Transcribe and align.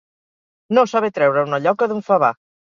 No 0.77 0.85
saber 0.95 1.13
treure 1.19 1.45
una 1.53 1.63
lloca 1.69 1.93
d'un 1.95 2.05
favar. 2.11 2.35